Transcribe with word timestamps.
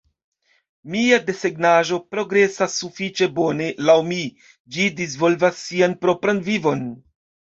Mia 0.93 1.17
desegnaĵo 1.27 1.99
progresas 2.15 2.77
sufiĉe 2.83 3.27
bone, 3.37 3.67
laŭ 3.89 3.97
mi; 4.09 4.19
ĝi 4.77 4.87
disvolvas 5.01 5.63
sian 5.67 5.93
propran 6.07 6.41
vivon. 6.49 6.83